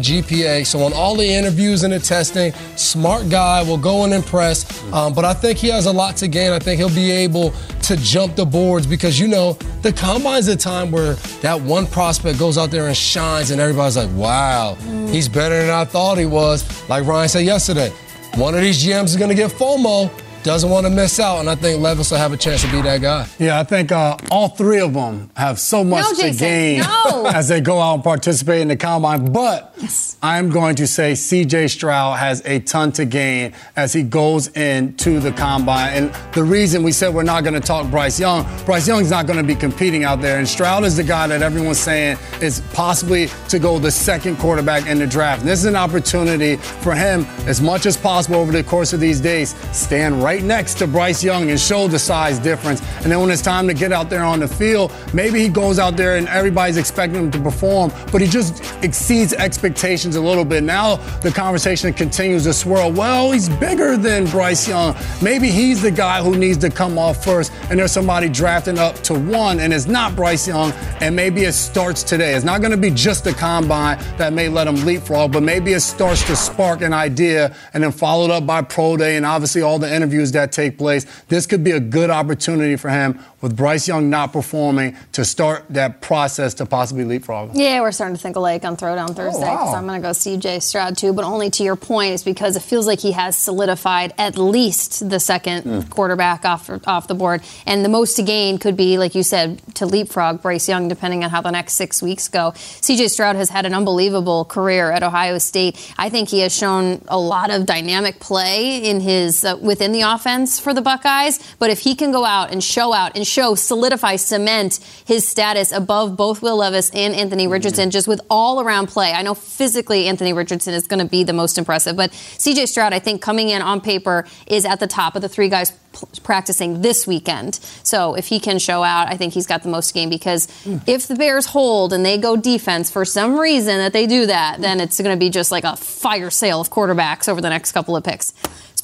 [0.00, 0.66] GPA.
[0.66, 4.66] So on all the interviews and the testing, smart guy, will go and impress.
[4.92, 6.52] Um, but I think he has a lot to gain.
[6.52, 10.56] I think he'll be able to jump the boards because, you know, the combine's a
[10.56, 14.74] time where that one prospect goes out there and shines and everybody's like, wow,
[15.08, 16.64] he's better than I thought he was.
[16.88, 17.92] Like Ryan said yesterday,
[18.36, 20.10] one of these GMs is going to get FOMO,
[20.46, 22.80] doesn't want to miss out, and I think Levis will have a chance to be
[22.82, 23.26] that guy.
[23.40, 26.80] Yeah, I think uh, all three of them have so much No, to Jason, gain
[26.82, 27.26] no.
[27.34, 29.32] as they go out and participate in the combine.
[29.32, 29.74] But
[30.22, 35.18] I'm going to say CJ Stroud has a ton to gain as he goes into
[35.18, 35.92] the combine.
[35.94, 39.26] And the reason we said we're not going to talk Bryce Young, Bryce Young's not
[39.26, 40.38] going to be competing out there.
[40.38, 44.86] And Stroud is the guy that everyone's saying is possibly to go the second quarterback
[44.86, 45.40] in the draft.
[45.40, 49.00] And this is an opportunity for him, as much as possible over the course of
[49.00, 52.80] these days, stand right next to Bryce Young and show the size difference.
[53.02, 55.78] And then when it's time to get out there on the field, maybe he goes
[55.78, 60.44] out there and everybody's expecting him to perform, but he just exceeds expectations a little
[60.44, 60.62] bit.
[60.62, 62.92] Now the conversation continues to swirl.
[62.92, 64.96] Well, he's bigger than Bryce Young.
[65.22, 68.96] Maybe he's the guy who needs to come off first, and there's somebody drafting up
[69.04, 72.34] to one, and it's not Bryce Young, and maybe it starts today.
[72.34, 75.72] It's not going to be just the combine that may let him leapfrog, but maybe
[75.72, 79.62] it starts to spark an idea and then followed up by pro day and obviously
[79.62, 81.06] all the interviews that take place.
[81.28, 85.64] This could be a good opportunity for him with Bryce Young not performing to start
[85.70, 87.50] that process to possibly leapfrog.
[87.54, 89.44] Yeah, we're starting to think alike on Throwdown Thursday.
[89.46, 89.72] Oh, wow.
[89.72, 92.56] So I'm going to go CJ Stroud too, but only to your point is because
[92.56, 95.90] it feels like he has solidified at least the second Mm.
[95.90, 99.60] quarterback off off the board, and the most to gain could be, like you said,
[99.74, 102.52] to leapfrog Bryce Young, depending on how the next six weeks go.
[102.56, 105.76] CJ Stroud has had an unbelievable career at Ohio State.
[105.98, 110.02] I think he has shown a lot of dynamic play in his uh, within the
[110.02, 111.38] offense for the Buckeyes.
[111.58, 115.72] But if he can go out and show out and show, solidify, cement his status
[115.72, 117.52] above both Will Levis and Anthony mm-hmm.
[117.52, 119.12] Richardson, just with all around play.
[119.12, 122.92] I know physically Anthony Richardson is going to be the most impressive, but CJ Stroud,
[122.92, 126.06] I think, coming in on paper is at the top of the three guys p-
[126.22, 127.56] practicing this weekend.
[127.82, 130.82] So if he can show out, I think he's got the most game because mm.
[130.86, 134.60] if the Bears hold and they go defense for some reason that they do that,
[134.60, 137.72] then it's going to be just like a fire sale of quarterbacks over the next
[137.72, 138.32] couple of picks.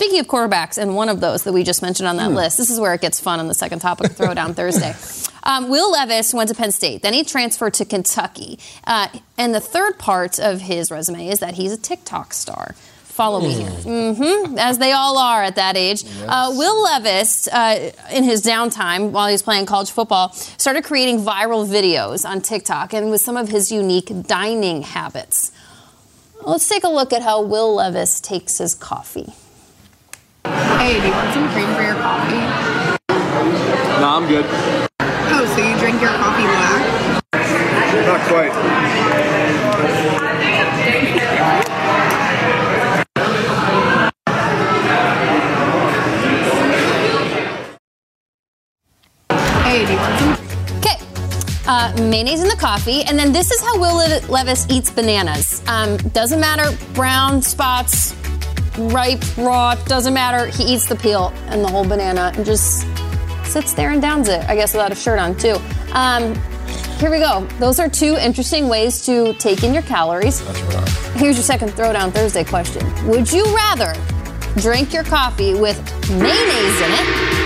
[0.03, 2.35] Speaking of quarterbacks, and one of those that we just mentioned on that Hmm.
[2.35, 4.97] list, this is where it gets fun on the second topic of Throwdown Thursday.
[5.45, 7.03] Um, Will Levis went to Penn State.
[7.03, 8.59] Then he transferred to Kentucky.
[8.85, 9.07] Uh,
[9.39, 12.75] and the third part of his resume is that he's a TikTok star.
[13.05, 13.71] Follow me here.
[13.71, 16.05] hmm as they all are at that age.
[16.27, 21.21] Uh, Will Levis, uh, in his downtime while he was playing college football, started creating
[21.21, 25.53] viral videos on TikTok and with some of his unique dining habits.
[26.45, 29.33] Let's take a look at how Will Levis takes his coffee.
[30.45, 32.35] Hey, do you want some cream for your coffee?
[34.01, 34.45] No, I'm good.
[35.01, 37.23] Oh, so you drink your coffee black?
[38.07, 38.53] Not quite.
[49.63, 50.33] Hey, do you want some?
[50.79, 50.99] Okay.
[51.67, 53.97] Uh, mayonnaise in the coffee, and then this is how Will
[54.29, 55.63] Levis eats bananas.
[55.69, 58.15] Um, doesn't matter, brown spots,
[58.79, 60.47] ripe, raw, doesn't matter.
[60.47, 62.87] He eats the peel and the whole banana and just
[63.45, 64.45] sits there and downs it.
[64.49, 65.57] I guess without a shirt on too.
[65.93, 66.35] Um,
[66.99, 67.47] here we go.
[67.59, 70.45] Those are two interesting ways to take in your calories.
[70.45, 70.89] That's right.
[71.21, 73.95] Here's your second Throwdown Thursday question: Would you rather
[74.57, 75.79] drink your coffee with
[76.11, 77.43] mayonnaise in it?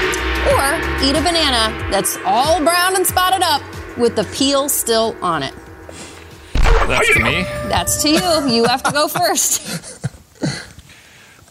[0.54, 3.62] or eat a banana that's all brown and spotted up
[3.98, 5.52] with the peel still on it.
[6.86, 7.42] That's to me.
[7.68, 8.48] That's to you.
[8.48, 10.05] You have to go first.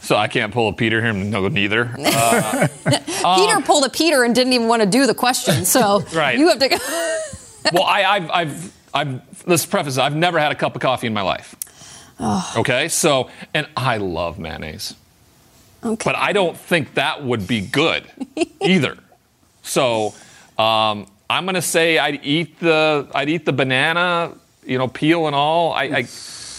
[0.05, 1.95] So I can't pull a Peter here no neither.
[3.27, 6.37] Uh, Peter pulled a Peter and didn't even want to do the question, so Right.
[6.37, 6.77] you have to go.
[7.73, 9.97] well, I, I've, I've, I've, let's preface.
[9.97, 11.55] I've never had a cup of coffee in my life.
[12.19, 14.93] Oh, Okay, so and I love mayonnaise,
[15.83, 16.03] okay.
[16.05, 18.03] but I don't think that would be good
[18.61, 18.95] either.
[19.63, 20.13] So
[20.59, 24.33] um, I'm gonna say I'd eat the I'd eat the banana,
[24.67, 25.73] you know, peel and all.
[25.73, 26.03] I I,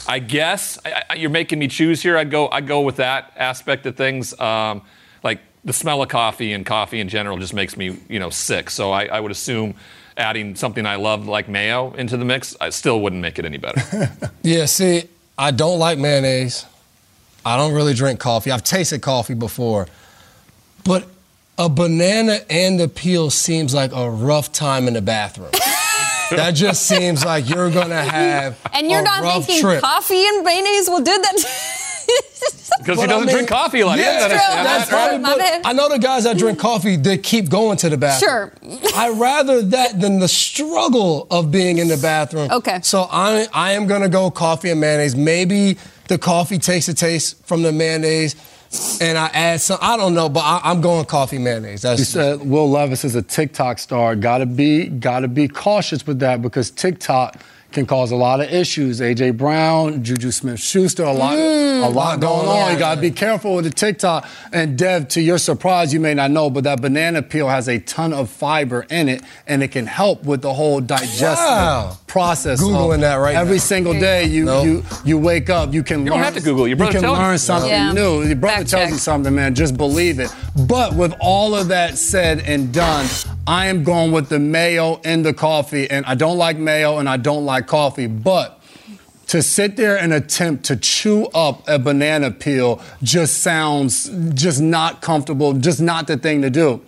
[0.09, 2.16] I guess I, I, you're making me choose here.
[2.16, 4.38] I'd go I'd go with that aspect of things.
[4.38, 4.83] Um,
[5.23, 8.71] like the smell of coffee and coffee in general just makes me you know sick.
[8.71, 9.75] So I, I would assume
[10.16, 13.59] adding something I love like mayo into the mix, I still wouldn't make it any
[13.59, 14.11] better.
[14.42, 16.66] Yeah, see, I don't like mayonnaise.
[17.45, 18.53] I don't really drink coffee.
[18.53, 19.88] I've tasted coffee before.
[20.85, 21.09] But
[21.59, 25.51] a banana and the peel seems like a rough time in the bathroom.
[26.31, 29.81] that just seems like you're gonna have and you're a not rough making trip.
[29.81, 31.45] coffee and mayonnaise will do that.
[32.79, 34.29] Because he But I doesn't mean, drink coffee like yeah, that.
[34.29, 35.23] That's, Yeah, that's right.
[35.23, 35.62] right.
[35.62, 35.69] But.
[35.69, 38.51] I know the guys that drink coffee, they keep going to the bathroom.
[38.61, 38.91] Sure.
[38.95, 42.51] I'd rather that than the struggle of being in the bathroom.
[42.51, 42.81] Okay.
[42.83, 45.17] So I, I am going to go coffee and mayonnaise.
[45.17, 48.37] Maybe the coffee takes a taste from the mayonnaise
[49.01, 49.79] and I add some.
[49.81, 51.83] I don't know, but I, I'm going coffee mayonnaise.
[51.83, 54.17] That's You said Will Levis is a TikTok star.
[54.17, 57.41] Gotta be, gotta be cautious with that because TikTok
[57.73, 59.01] can cause a lot of issues.
[59.01, 62.73] AJ Brown, Juju Smith-Schuster, a lot, mm, a lot going on.
[62.73, 64.27] You gotta be careful with the TikTok.
[64.53, 67.79] And Dev, to your surprise, you may not know, but that banana peel has a
[67.81, 71.99] ton of fiber in it, and it can help with the whole digestive Wow.
[72.07, 72.61] Process.
[72.62, 73.62] Googling So that right Every now.
[73.62, 74.64] single day, you Nope.
[74.64, 76.19] you you wake up, you can You learn.
[76.21, 76.69] don't have to Google it.
[76.71, 77.25] Your you can tells you.
[77.25, 77.92] learn something Yeah.
[77.92, 78.23] new.
[78.23, 78.90] Your brother Fact tells check.
[78.92, 79.55] you something, man.
[79.55, 80.31] Just believe it.
[80.66, 83.07] But with all of that said and done,
[83.47, 85.90] I am going with the mayo in the coffee.
[85.90, 88.07] And I don't like mayo and I don't like coffee.
[88.07, 88.59] But
[89.29, 95.03] to sit there and attempt to chew up a banana peel just sounds just not
[95.03, 96.81] comfortable, just not the thing to do.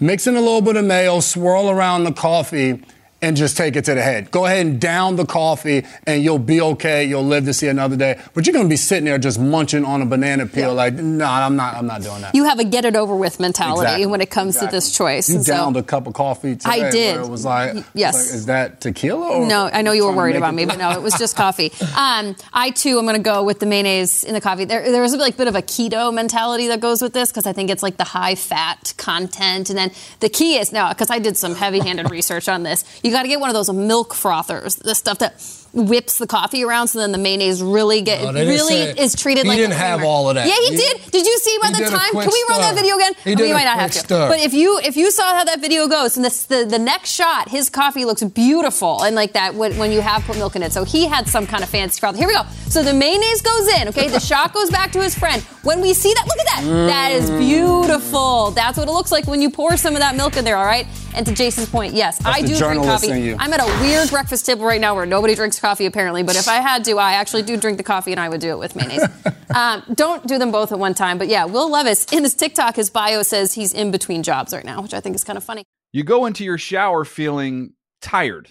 [0.00, 2.80] Mix in a little bit of mayo, swirl around the coffee,
[3.20, 4.30] and just take it to the head.
[4.30, 7.04] Go ahead and down the coffee, and you'll be okay.
[7.04, 8.20] You'll live to see another day.
[8.34, 11.56] But you're gonna be sitting there just munching on a banana peel, like, no, I'm
[11.56, 11.74] not.
[11.74, 12.34] I'm not doing that.
[12.34, 14.06] You have a get it over with mentality Exactly.
[14.06, 14.68] when it comes Exactly.
[14.68, 15.28] to this choice.
[15.28, 16.70] You And so- downed a cup of coffee today.
[16.86, 17.16] I did.
[17.16, 18.14] Where it was like, yes.
[18.14, 19.26] like, is that tequila?
[19.40, 21.36] Or No, I know you were worried about it- me, but no, it was just
[21.36, 21.72] coffee.
[21.98, 24.64] Um, I too am going to go with the mayonnaise in the coffee.
[24.64, 27.44] There, there was a like bit of a keto mentality that goes with this because
[27.44, 31.10] I think it's like the high fat content, and then the key is now because
[31.10, 32.84] I did some heavy handed research on this.
[33.02, 35.40] You got to get one of those milk frothers, the stuff that
[35.72, 39.44] whips the coffee around, so then the mayonnaise really get No, really say- is treated
[39.44, 39.56] he like.
[39.56, 40.46] He didn't a have all of that.
[40.46, 41.10] Yeah, he, He- did.
[41.10, 42.10] Did you see by the time?
[42.12, 43.12] Can we run that video again?
[43.24, 43.98] He I mean, you a might not quick have to.
[43.98, 44.28] stir.
[44.28, 47.10] But if you if you saw how that video goes, and this, the the next
[47.10, 50.62] shot, his coffee looks beautiful and like that when, when you have put milk in
[50.62, 50.72] it.
[50.72, 52.16] So he had some kind of fancy crowd.
[52.16, 52.42] Here we go.
[52.68, 53.88] So the mayonnaise goes in.
[53.88, 55.42] Okay, the shot goes back to his friend.
[55.62, 56.86] When we see that, look at that.
[56.86, 57.38] That is mm.
[57.38, 58.50] beautiful.
[58.52, 60.56] That's what it looks like when you pour some of that milk in there.
[60.56, 60.86] All right.
[61.14, 63.34] And to Jason's point, yes, I do drink coffee.
[63.34, 66.48] I'm at a weird breakfast table right now where nobody drinks coffee apparently, but if
[66.48, 68.76] I had to, I actually do drink the coffee and I would do it with
[68.76, 69.06] mayonnaise.
[69.54, 72.76] um, don't do them both at one time, but yeah, Will Levis in his TikTok,
[72.76, 75.44] his bio says he's in between jobs right now, which I think is kind of
[75.44, 75.64] funny.
[75.92, 78.50] You go into your shower feeling tired,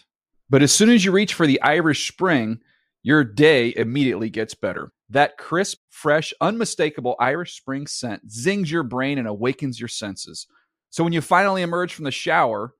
[0.49, 2.59] but as soon as you reach for the Irish Spring,
[3.03, 4.91] your day immediately gets better.
[5.09, 10.47] That crisp, fresh, unmistakable Irish Spring scent zings your brain and awakens your senses.
[10.89, 12.73] So when you finally emerge from the shower,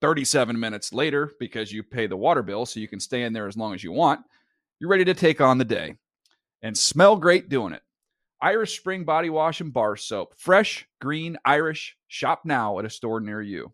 [0.00, 3.46] 37 minutes later, because you pay the water bill so you can stay in there
[3.46, 4.20] as long as you want,
[4.78, 5.96] you're ready to take on the day
[6.62, 7.82] and smell great doing it.
[8.42, 10.34] Irish Spring Body Wash and Bar Soap.
[10.38, 11.96] Fresh, green, Irish.
[12.08, 13.72] Shop now at a store near you.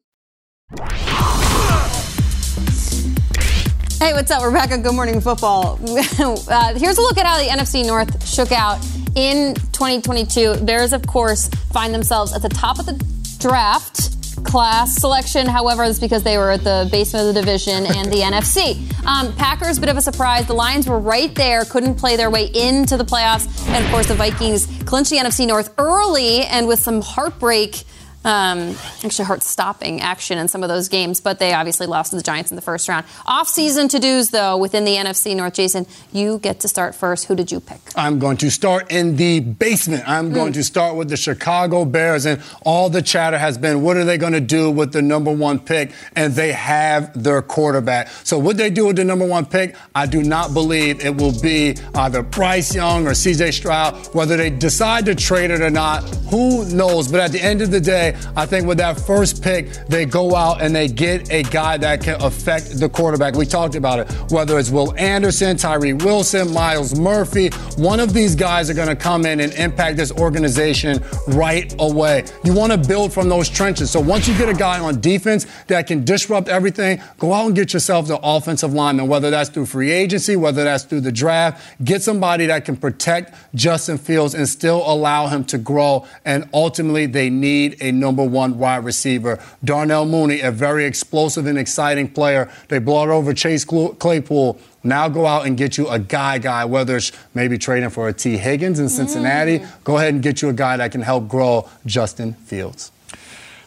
[3.98, 4.42] Hey, what's up?
[4.42, 5.78] We're back on Good Morning Football.
[6.18, 8.84] uh, here's a look at how the NFC North shook out
[9.14, 10.64] in 2022.
[10.64, 12.92] Bears, of course, find themselves at the top of the
[13.38, 15.46] draft class selection.
[15.46, 18.76] However, it's because they were at the basement of the division and the NFC.
[19.04, 20.46] Um, Packers, bit of a surprise.
[20.46, 23.46] The Lions were right there, couldn't play their way into the playoffs.
[23.68, 27.84] And of course, the Vikings clinched the NFC North early and with some heartbreak
[28.26, 32.16] um, actually heart stopping action in some of those games, but they obviously lost to
[32.16, 33.06] the Giants in the first round.
[33.24, 35.54] Off season to dos, though, within the NFC North.
[35.54, 37.26] Jason, you get to start first.
[37.26, 37.78] Who did you pick?
[37.94, 40.02] I'm going to start in the basement.
[40.08, 43.96] I'm going to start with the Chicago Bears, and all the chatter has been what
[43.96, 45.92] are they going to do with the number one pick?
[46.16, 48.08] And they have their quarterback.
[48.24, 51.40] So, what they do with the number one pick, I do not believe it will
[51.40, 53.94] be either Bryce Young or CJ Stroud.
[54.14, 57.06] Whether they decide to trade it or not, who knows?
[57.06, 60.34] But at the end of the day, I think with that first pick, they go
[60.34, 63.34] out and they get a guy that can affect the quarterback.
[63.34, 67.48] We talked about it, whether it's Will Anderson, Tyree Wilson, Myles Murphy.
[67.76, 72.24] One of these guys are going to come in and impact this organization right away.
[72.44, 73.90] You want to build from those trenches.
[73.90, 77.54] So once you get a guy on defense that can disrupt everything, go out and
[77.54, 81.84] get yourself the offensive lineman, whether that's through free agency, whether that's through the draft.
[81.84, 86.06] Get somebody that can protect Justin Fields and still allow him to grow.
[86.24, 89.42] And ultimately, they need a number one wide receiver.
[89.64, 92.48] Darnell Mooney, a very explosive and exciting player.
[92.68, 94.60] They brought over Chase Claypool.
[94.84, 98.12] Now go out and get you a guy, guy, whether it's maybe trading for a
[98.12, 99.60] Tee Higgins in Cincinnati.
[99.82, 102.92] Go ahead and get you a guy that can help grow Justin Fields.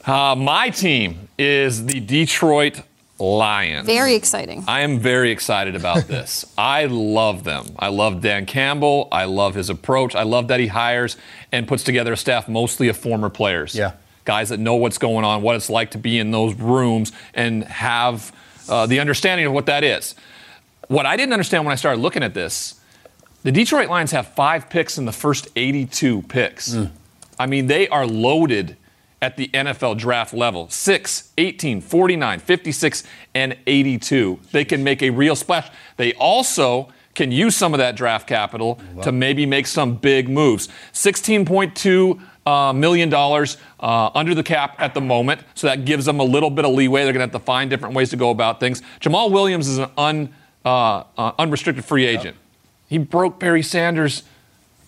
[0.05, 2.81] Uh, my team is the Detroit
[3.19, 3.85] Lions.
[3.85, 4.63] Very exciting.
[4.65, 6.45] I am very excited about this.
[6.57, 7.65] I love them.
[7.77, 9.09] I love Dan Campbell.
[9.11, 10.15] I love his approach.
[10.15, 11.17] I love that he hires
[11.51, 13.75] and puts together a staff mostly of former players.
[13.75, 13.91] Yeah.
[14.29, 17.63] Guys that know what's going on, what it's like to be in those rooms, and
[17.63, 18.31] have
[18.69, 20.13] uh, the understanding of what that is.
[20.87, 22.79] What I didn't understand when I started looking at this,
[23.41, 26.75] the Detroit Lions have five picks in the first 82 picks.
[27.39, 28.77] I mean, they are loaded
[29.19, 34.39] at the NFL draft level 6, 18, 49, 56, and 82.
[34.51, 35.71] They can make a real splash.
[35.97, 40.69] They also can use some of that draft capital to maybe make some big moves.
[40.93, 42.23] $16.2 uh,
[42.73, 46.49] million dollars uh, under the cap at the moment, so that gives them a little
[46.49, 47.03] bit of leeway.
[47.03, 48.81] They're going to have to find different ways to go about things.
[49.01, 50.33] Jamaal Williams is an un,
[50.65, 52.37] uh, uh, unrestricted free agent.
[52.87, 54.23] He broke Barry Sanders'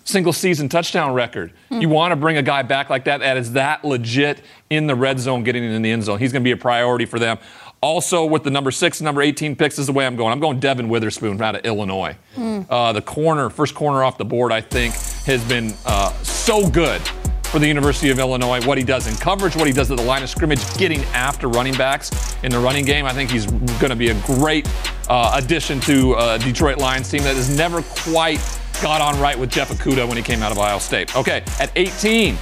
[0.03, 1.53] single season touchdown record.
[1.69, 4.95] You want to bring a guy back like that that is that legit in the
[4.95, 6.19] red zone, getting in the end zone.
[6.19, 7.37] He's going to be a priority for them.
[7.81, 10.31] Also, with the number six number 18 picks, is the way I'm going.
[10.31, 12.15] I'm going Devon Witherspoon out of Illinois.
[12.37, 14.93] Uh, the corner, first corner off the board, I think,
[15.25, 17.01] has been uh, so good
[17.51, 18.65] for the University of Illinois.
[18.65, 21.49] What he does in coverage, what he does at the line of scrimmage, getting after
[21.49, 22.11] running backs
[22.43, 23.05] in the running game.
[23.05, 24.69] I think he's going to be a great
[25.09, 28.39] uh, addition to uh, Detroit Lions team that has never quite
[28.81, 31.13] got on right with Jeff Okudah when he came out of Ohio State.
[31.15, 32.37] Okay, at 18,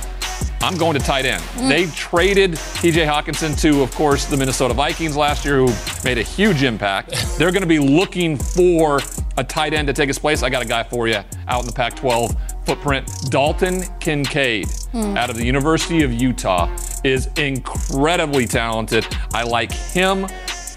[0.62, 1.41] I'm going to tight end.
[1.69, 6.24] They traded TJ Hockenson to, of course, the Minnesota Vikings last year, who made a
[6.24, 7.12] huge impact.
[7.38, 9.00] They're going to be looking for
[9.38, 10.43] a tight end to take his place.
[10.43, 12.36] I got a guy for you out in the Pac 12
[12.70, 13.08] footprint.
[13.32, 16.70] Dalton Kincaid out of the University of Utah
[17.04, 19.08] is incredibly talented.
[19.34, 20.28] I like him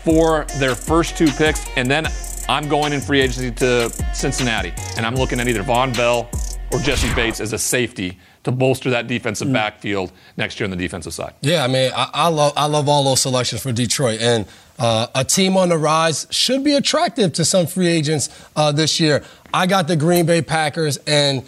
[0.03, 1.67] for their first two picks.
[1.77, 2.07] And then
[2.49, 4.73] I'm going in free agency to Cincinnati.
[4.97, 6.31] And I'm looking at either Vonn Bell
[6.73, 10.77] or Jessie Bates as a safety to bolster that defensive backfield next year on the
[10.77, 11.35] defensive side.
[11.43, 14.47] Yeah, I mean, I, I love I love all those selections for Detroit, and
[14.79, 18.99] Uh, a team on the rise should be attractive to some free agents uh, this
[18.99, 19.23] year.
[19.55, 21.43] I got the Green Bay Packers, and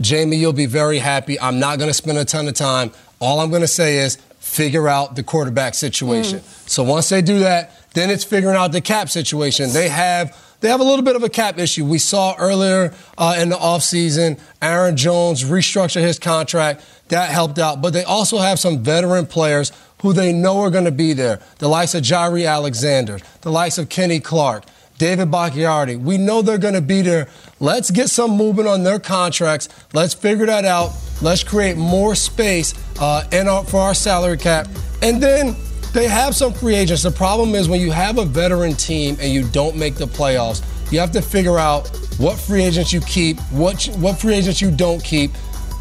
[0.00, 1.38] Jamie, you'll be very happy.
[1.40, 2.90] I'm not going to spend a ton of time.
[3.18, 6.40] All I'm going to say is figure out the quarterback situation.
[6.40, 6.68] Mm.
[6.68, 9.72] So once they do that, then it's figuring out the cap situation.
[9.72, 11.86] They have they have a little bit of a cap issue.
[11.86, 16.84] We saw earlier uh, in the offseason Aaron Jones restructure his contract.
[17.08, 17.80] That helped out.
[17.80, 19.72] But they also have some veteran players
[20.02, 21.40] who they know are going to be there.
[21.58, 24.64] The likes of Jaire Alexander, the likes of Kenny Clark,
[24.98, 25.96] David Bakhtiari.
[25.96, 27.28] We know they're going to be there.
[27.62, 29.68] Let's get some movement on their contracts.
[29.92, 30.92] Let's figure that out.
[31.20, 34.66] Let's create more space uh, in our, for our salary cap.
[35.02, 35.54] And then
[35.92, 37.02] they have some free agents.
[37.02, 40.64] The problem is when you have a veteran team and you don't make the playoffs,
[40.90, 44.70] you have to figure out what free agents you keep, what what free agents you
[44.70, 45.30] don't keep.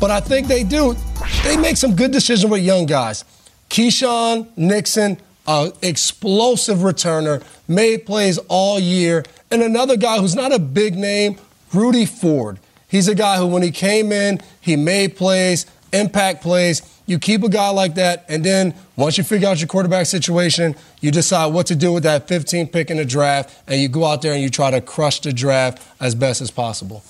[0.01, 0.95] But I think they do.
[1.43, 3.23] They make some good decisions with young guys.
[3.69, 5.17] Keisean Nixon,
[5.47, 11.37] an explosive returner, made plays all year, and another guy who's not a big name,
[11.73, 12.59] Rudy Ford.
[12.87, 16.81] He's a guy who, when he came in, he made plays, impact plays.
[17.05, 20.75] You keep a guy like that, and then once you figure out your quarterback situation,
[21.01, 24.05] you decide what to do with that 15 pick in the draft, and you go
[24.05, 27.03] out there and you try to crush the draft as best as possible.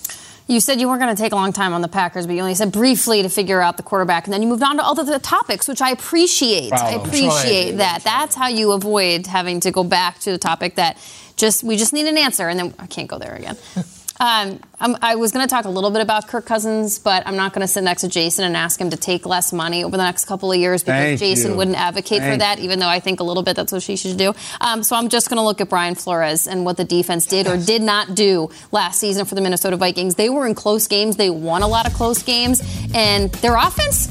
[0.47, 2.41] You said you weren't going to take a long time on the Packers, but you
[2.41, 5.20] only said briefly to figure out the quarterback, and then you moved on to other
[5.20, 6.72] topics, which I appreciate.
[6.72, 8.03] Wow, I appreciate that.
[8.03, 10.97] That's how you avoid having to go back to the topic that
[11.36, 13.57] just we just need an answer, and then I can't go there again.
[14.22, 17.53] Um, i was going to talk a little bit about Kirk Cousins, but I'm not
[17.53, 20.03] going to sit next to Jason and ask him to take less money over the
[20.03, 21.57] next couple of years because Thank Jason you.
[21.57, 23.95] wouldn't advocate Thank for that, even though I think a little bit that's what she
[23.95, 24.34] should do.
[24.59, 27.47] Um, so I'm just going to look at Brian Flores and what the defense did
[27.47, 30.15] or did not do last season for the Minnesota Vikings.
[30.15, 32.61] They were in close games, they won a lot of close games,
[32.93, 34.09] and their offense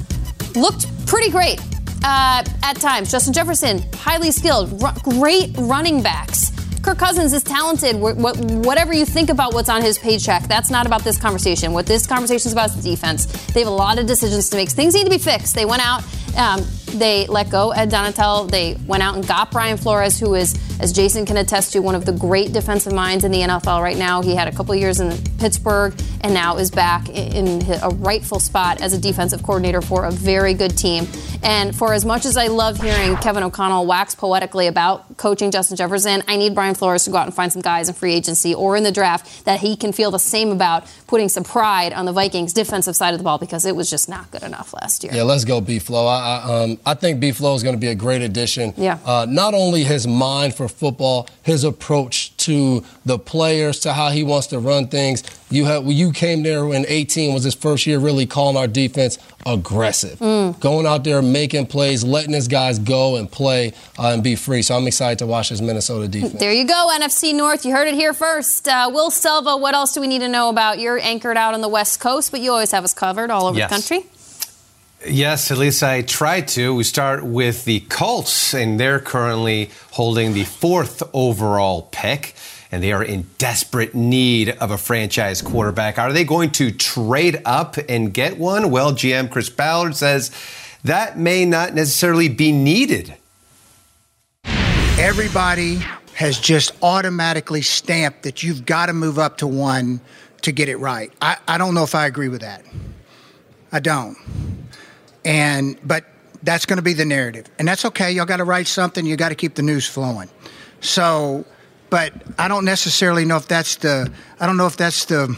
[0.57, 1.61] looked pretty great.
[2.05, 6.48] Uh, at times, Justin Jefferson, highly skilled, r- great running backs.
[6.83, 7.97] Kirk Cousins is talented.
[7.97, 11.73] Whatever you think about what's on his paycheck, that's not about this conversation.
[11.73, 13.27] What this conversation is about is defense.
[13.53, 14.71] They have a lot of decisions to make.
[14.71, 15.55] Things need to be fixed.
[15.55, 16.03] They went out,
[16.37, 18.51] um, they let go Ed Donatell.
[18.51, 21.95] They went out and got Brian Flores, who is, as Jason can attest to, one
[21.95, 24.23] of the great defensive minds in the NFL right now.
[24.23, 28.81] He had a couple years in Pittsburgh and now is back in a rightful spot
[28.81, 31.07] as a defensive coordinator for a very good team.
[31.43, 35.77] And for as much as I love hearing Kevin O'Connell wax poetically about coaching Justin
[35.77, 38.55] Jefferson, I need Brian Flores to go out and find some guys in free agency
[38.55, 42.07] or in the draft that he can feel the same about putting some pride on
[42.07, 45.05] the Vikings' defensive side of the ball because it was just not good enough last
[45.05, 45.13] year.
[45.15, 46.07] Yeah, let's go B Flow.
[46.07, 48.75] I, I, um, I think B Flow is going to be a great addition.
[48.77, 48.99] Yeah.
[49.05, 54.23] Uh, not only his mind for football, his approach to the players, to how he
[54.23, 55.23] wants to run things.
[55.51, 59.19] You have you came there when 18 was his first year, really calling our defense
[59.47, 60.59] aggressive, mm.
[60.61, 64.63] going out there making plays, letting his guys go and play uh, and be free.
[64.63, 66.35] So I'm excited to watch this Minnesota defense.
[66.35, 67.65] There you go, NFC North.
[67.65, 68.69] You heard it here first.
[68.69, 70.79] Uh, Will Selva, what else do we need to know about?
[70.79, 73.59] You're anchored out on the West Coast, but you always have us covered all over
[73.59, 73.71] yes.
[73.71, 74.11] the country.
[75.07, 76.75] Yes, at least I try to.
[76.75, 82.35] We start with the Colts, and they're currently holding the fourth overall pick,
[82.73, 85.99] and they are in desperate need of a franchise quarterback.
[85.99, 88.73] Are they going to trade up and get one?
[88.73, 90.33] Well, GM Chris Ballard says
[90.83, 93.15] that may not necessarily be needed.
[94.99, 95.79] Everybody
[96.15, 100.01] has just automatically stamped that you've got to move up to one
[100.43, 101.13] to get it right.
[101.23, 102.65] I, I don't know if I agree with that.
[103.71, 104.17] I don't.
[105.25, 106.05] And but
[106.43, 108.13] that's going to be the narrative, and that's okay.
[108.13, 109.05] Y'all got to write something.
[109.05, 110.29] You got to keep the news flowing.
[110.81, 111.45] So,
[111.91, 115.37] but I don't necessarily know if that's the I don't know if that's the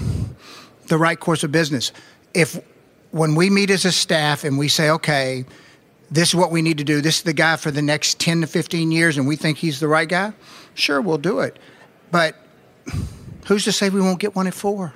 [0.89, 1.93] the right course of business.
[2.35, 2.61] If
[3.11, 5.45] when we meet as a staff and we say, okay,
[6.11, 7.01] this is what we need to do.
[7.01, 9.81] This is the guy for the next 10 to 15 years, and we think he's
[9.81, 10.33] the right guy.
[10.75, 11.59] Sure, we'll do it.
[12.11, 12.37] But
[13.47, 14.93] who's to say we won't get one at four?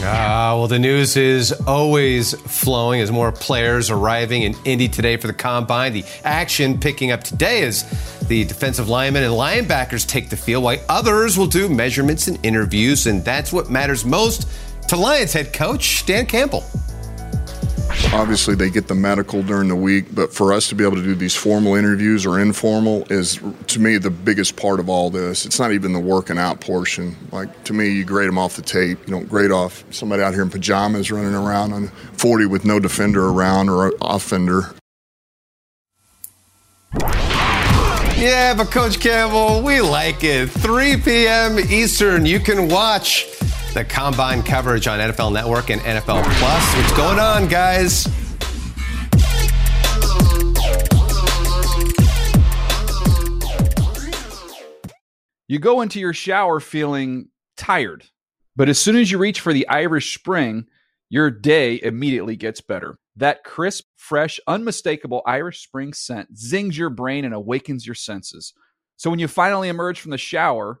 [0.00, 5.26] Ah, well, the news is always flowing as more players arriving in Indy today for
[5.26, 5.92] the combine.
[5.92, 7.82] The action picking up today as
[8.28, 13.06] the defensive linemen and linebackers take the field, while others will do measurements and interviews,
[13.08, 14.48] and that's what matters most
[14.88, 16.64] to Lions head coach Dan Campbell.
[18.12, 21.02] Obviously, they get the medical during the week, but for us to be able to
[21.02, 23.38] do these formal interviews or informal is,
[23.68, 25.44] to me, the biggest part of all this.
[25.46, 27.16] It's not even the working out portion.
[27.30, 28.98] Like, to me, you grade them off the tape.
[29.06, 32.80] You don't grade off somebody out here in pajamas running around on 40 with no
[32.80, 34.74] defender around or offender.
[38.16, 40.48] Yeah, but Coach Campbell, we like it.
[40.48, 41.58] 3 p.m.
[41.58, 43.28] Eastern, you can watch
[43.74, 46.74] the combine coverage on NFL Network and NFL Plus.
[46.76, 48.06] What's going on, guys?
[55.46, 58.04] You go into your shower feeling tired,
[58.54, 60.66] but as soon as you reach for the Irish Spring,
[61.08, 62.98] your day immediately gets better.
[63.16, 68.52] That crisp, fresh, unmistakable Irish Spring scent zings your brain and awakens your senses.
[68.96, 70.80] So when you finally emerge from the shower,